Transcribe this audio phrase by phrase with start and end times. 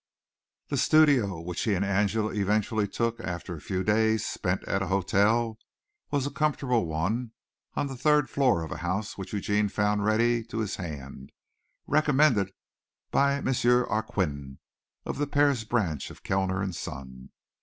[0.69, 4.87] The studio which he and Angela eventually took after a few days spent at an
[4.87, 5.59] hotel,
[6.09, 7.33] was a comfortable one
[7.75, 11.31] on the third floor of a house which Eugene found ready to his hand,
[11.85, 12.51] recommended
[13.11, 13.45] by M.
[13.45, 14.57] Arkquin,
[15.05, 17.29] of the Paris branch of Kellner and Son.